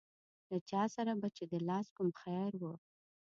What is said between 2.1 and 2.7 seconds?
خیر و.